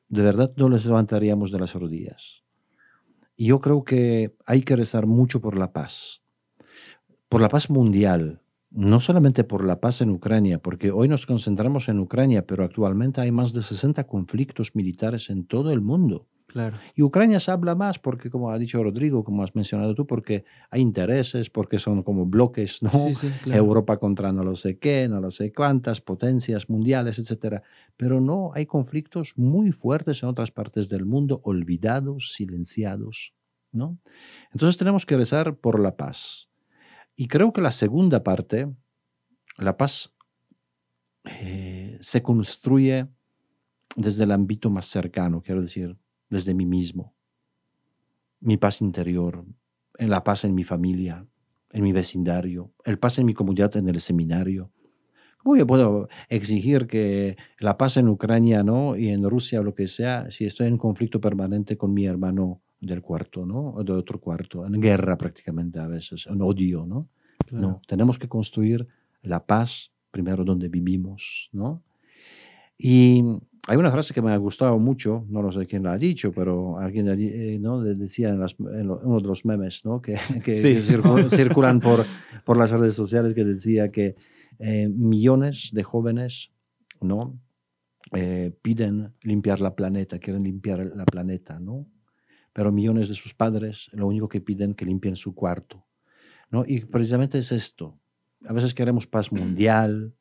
[0.10, 2.44] de verdad no les levantaríamos de las rodillas.
[3.36, 6.22] Y yo creo que hay que rezar mucho por la paz,
[7.28, 11.90] por la paz mundial, no solamente por la paz en Ucrania, porque hoy nos concentramos
[11.90, 16.28] en Ucrania, pero actualmente hay más de 60 conflictos militares en todo el mundo.
[16.56, 16.78] Claro.
[16.96, 20.46] Y Ucrania se habla más porque, como ha dicho Rodrigo, como has mencionado tú, porque
[20.70, 22.92] hay intereses, porque son como bloques, ¿no?
[23.54, 27.62] Europa contra no lo sé qué, no lo sé cuántas, potencias mundiales, etc.
[27.98, 33.34] Pero no, hay conflictos muy fuertes en otras partes del mundo, olvidados, silenciados,
[33.74, 34.00] ¿no?
[34.54, 36.48] Entonces tenemos que rezar por la paz.
[37.18, 38.74] Y creo que la segunda parte,
[39.58, 40.14] la paz,
[41.26, 43.10] eh, se construye
[43.98, 45.98] desde el ámbito más cercano, quiero decir,
[46.30, 47.14] desde mí mismo.
[48.40, 49.46] Mi paz interior,
[49.98, 51.26] en la paz en mi familia,
[51.72, 54.72] en mi vecindario, el paz en mi comunidad en el seminario.
[55.38, 58.96] ¿Cómo yo puedo exigir que la paz en Ucrania ¿no?
[58.96, 62.62] y en Rusia o lo que sea si estoy en conflicto permanente con mi hermano
[62.80, 63.70] del cuarto, ¿no?
[63.70, 67.10] O de otro cuarto, en guerra prácticamente a veces, en odio, ¿no?
[67.52, 68.88] No, tenemos que construir
[69.22, 71.84] la paz primero donde vivimos, ¿no?
[72.78, 73.24] Y
[73.68, 76.32] hay una frase que me ha gustado mucho, no lo sé quién la ha dicho,
[76.32, 77.82] pero alguien eh, ¿no?
[77.82, 80.02] decía en, uno de los memes ¿no?
[80.02, 80.56] que, que,
[81.30, 82.06] circulan por,
[82.44, 84.16] por las redes sociales que decía que
[84.60, 86.52] eh, millones de jóvenes
[87.02, 87.40] ¿no?
[88.14, 91.88] Eh, piden limpiar la planeta, quieren limpiar la planeta, ¿no?
[92.54, 95.84] pero millones de sus padres lo único que piden es que limpien su cuarto.
[96.52, 96.64] ¿no?
[96.68, 97.98] Y precisamente es esto.
[98.48, 100.14] A veces queremos paz mundial,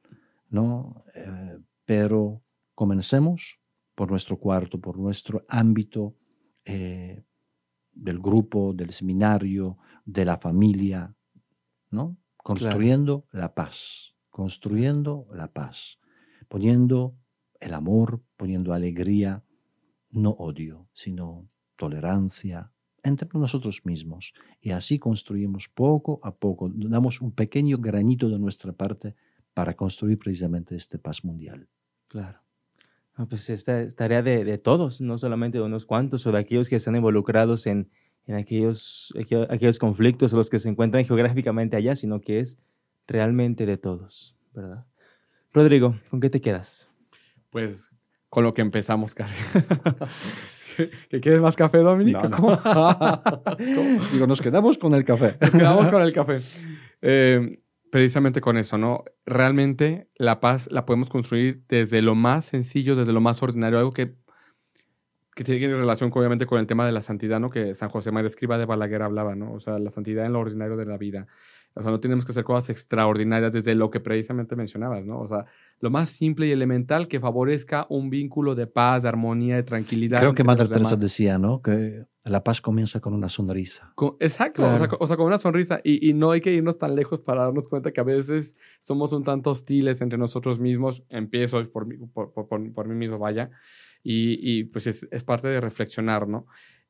[0.48, 1.04] ¿no?
[1.84, 2.43] pero
[2.74, 3.60] Comencemos
[3.94, 6.16] por nuestro cuarto, por nuestro ámbito
[6.64, 7.22] eh,
[7.92, 11.14] del grupo, del seminario, de la familia,
[11.90, 12.16] ¿no?
[12.36, 15.98] Construyendo la paz, construyendo la paz,
[16.48, 17.16] poniendo
[17.60, 19.42] el amor, poniendo alegría,
[20.10, 22.70] no odio, sino tolerancia
[23.02, 24.34] entre nosotros mismos.
[24.60, 29.14] Y así construimos poco a poco, damos un pequeño granito de nuestra parte
[29.52, 31.68] para construir precisamente esta paz mundial.
[32.08, 32.43] Claro.
[33.16, 36.68] Ah, pues esta es tarea de, todos, no solamente de unos cuantos o de aquellos
[36.68, 37.88] que están involucrados en,
[38.26, 39.14] en aquellos,
[39.48, 42.58] aquellos conflictos o los que se encuentran geográficamente allá, sino que es
[43.06, 44.84] realmente de todos, ¿verdad?
[45.52, 46.88] Rodrigo, ¿con qué te quedas?
[47.50, 47.90] Pues
[48.28, 49.60] con lo que empezamos casi.
[51.08, 52.16] ¿Que quieres más café, Dominic?
[54.12, 55.36] Digo, nos quedamos con el café.
[55.40, 56.38] Nos quedamos con el café.
[57.06, 57.60] Eh,
[57.94, 59.04] precisamente con eso, ¿no?
[59.24, 63.92] Realmente la paz la podemos construir desde lo más sencillo, desde lo más ordinario, algo
[63.92, 64.16] que,
[65.36, 67.50] que tiene relación obviamente con el tema de la santidad, ¿no?
[67.50, 69.52] Que San José María Escriba de Balaguer hablaba, ¿no?
[69.52, 71.28] O sea, la santidad en lo ordinario de la vida.
[71.74, 75.20] O sea, no tenemos que hacer cosas extraordinarias desde lo que precisamente mencionabas, ¿no?
[75.20, 75.44] O sea,
[75.78, 80.18] lo más simple y elemental que favorezca un vínculo de paz, de armonía, de tranquilidad.
[80.18, 81.62] Creo que Madre Teresa decía, ¿no?
[81.62, 83.92] Que la paz comienza con una sonrisa.
[84.18, 84.64] exacto,
[84.98, 85.80] o, sea, con una sonrisa.
[85.84, 89.24] Y, no hay que irnos tan lejos para darnos cuenta que a veces somos un
[89.24, 91.02] tanto hostiles entre nosotros mismos.
[91.10, 93.50] Empiezo por, por, por, por mí mismo, vaya.
[94.02, 96.46] Y, y pues es, es, parte de reflexionar, ¿no?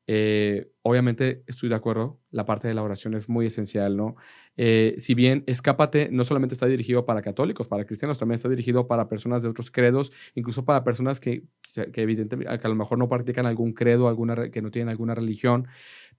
[0.07, 4.15] Eh, obviamente estoy de acuerdo, la parte de la oración es muy esencial, ¿no?
[4.55, 8.87] Eh, si bien Escápate no solamente está dirigido para católicos, para cristianos, también está dirigido
[8.87, 12.97] para personas de otros credos, incluso para personas que, que evidentemente, que a lo mejor
[12.99, 15.67] no practican algún credo, alguna, que no tienen alguna religión,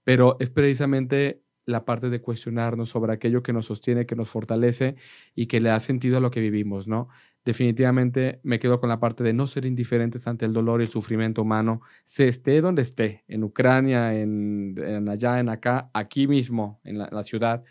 [0.03, 4.95] pero es precisamente la parte de cuestionarnos sobre aquello que nos sostiene, que nos fortalece
[5.35, 7.09] y que le da sentido a lo que vivimos, ¿no?
[7.47, 10.89] definitivamente me quedo con la parte de no ser indiferentes ante el dolor y el
[10.89, 16.97] sufrimiento humano, se esté donde esté, en Ucrania, en, allá, en acá, aquí mismo, en
[16.97, 17.63] la, ciudad,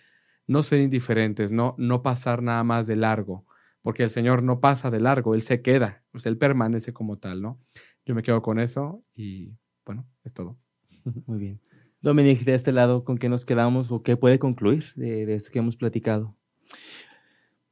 [0.47, 3.45] no ser indiferentes, no, no pasar nada más de largo,
[3.83, 7.43] porque el Señor no pasa de largo, Él se queda, pues Él permanece como tal,
[7.43, 7.61] ¿no?
[8.07, 9.53] Yo me quedo con eso y
[9.85, 10.57] bueno, es todo.
[11.27, 11.66] Muy bien.
[12.07, 15.51] Dominic, de este lado, ¿con qué nos quedamos o qué puede concluir de, de esto
[15.51, 16.35] que hemos platicado?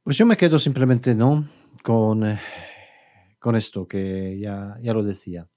[0.03, 1.45] Pues yo me quedo simplemente, ¿no?
[1.85, 2.39] con, eh,
[3.39, 5.47] con esto que ya, ya lo decía.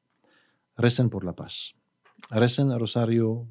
[0.77, 1.75] Recen por la paz.
[2.31, 3.49] Recen rosario.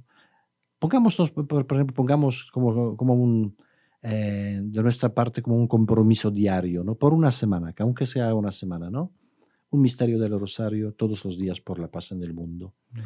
[0.80, 3.58] Pongamos, por, ejemplo, pongamos como, como un,
[4.04, 6.96] eh, de nuestra parte como un compromiso diario, ¿no?
[6.96, 9.12] Por una semana, que aunque sea una semana, ¿no?
[9.72, 12.76] Un misterio del rosario todos los días por la paz en el mundo.
[12.92, 13.00] Mm.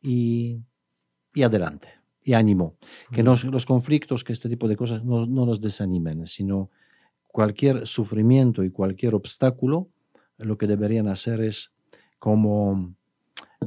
[0.00, 0.62] Y,
[1.38, 1.88] y adelante.
[2.24, 2.74] y ánimo.
[3.10, 6.70] Que los conflictos, que este tipo de cosas no, no nos desanimen, sino
[7.26, 9.88] cualquier sufrimiento y cualquier obstáculo,
[10.36, 11.72] lo que deberían hacer es
[12.18, 12.94] como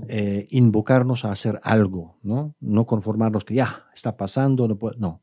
[0.08, 2.56] eh, invocarnos a hacer algo, ¿no?
[2.60, 5.22] No conformarnos que ya está pasando, no no.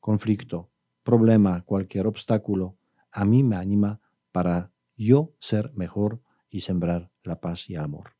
[0.00, 0.68] Conflicto,
[1.02, 2.76] problema, cualquier obstáculo,
[3.10, 4.00] a mí me anima
[4.32, 8.12] para yo ser mejor y sembrar la paz y el amor.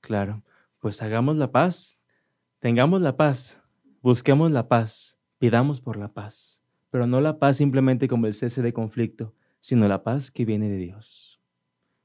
[0.00, 0.42] Claro,
[0.78, 1.97] pues hagamos la paz,
[2.60, 3.60] tengamos la paz,
[4.02, 8.62] busquemos la paz, pidamos por la paz, pero no la paz simplemente como el cese
[8.62, 11.40] de conflicto, sino la paz que viene de Dios.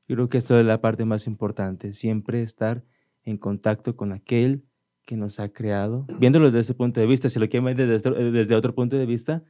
[0.07, 2.83] Yo creo que esto es la parte más importante, siempre estar
[3.23, 4.63] en contacto con aquel
[5.05, 8.31] que nos ha creado, viéndolo desde ese punto de vista, si lo quieren ver desde,
[8.31, 9.43] desde otro punto de vista,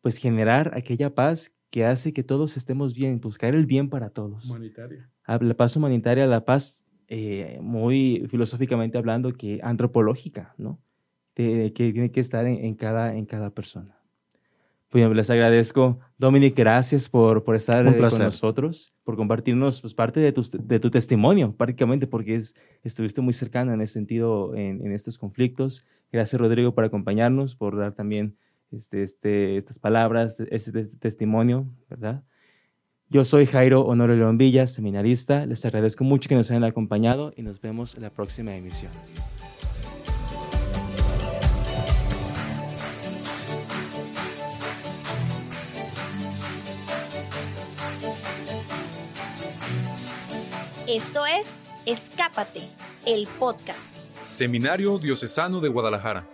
[0.00, 4.50] pues generar aquella paz que hace que todos estemos bien, buscar el bien para todos.
[4.50, 5.08] Humanitaria.
[5.24, 6.84] Ah, la paz humanitaria, la paz
[7.14, 10.78] eh, muy filosóficamente hablando, que antropológica, ¿no?
[11.34, 13.98] que tiene que estar en, cada, en cada persona.
[14.88, 15.98] Pues les agradezco.
[16.16, 20.80] Dominic, gracias por, por estar eh, con nosotros, por compartirnos pues, parte de tu, de
[20.80, 25.84] tu, testimonio, prácticamente, porque es, estuviste muy cercana en ese sentido en, en, estos conflictos.
[26.10, 28.38] Gracias, Rodrigo, por acompañarnos, por dar también
[28.70, 32.22] este, este, estas palabras, este, este, testimonio, ¿verdad?
[33.12, 35.44] Yo soy Jairo Honorio León Villa, seminarista.
[35.44, 38.90] Les agradezco mucho que nos hayan acompañado y nos vemos en la próxima emisión.
[50.88, 52.62] Esto es Escápate,
[53.04, 53.98] el podcast.
[54.24, 56.24] Seminario Diocesano de Guadalajara.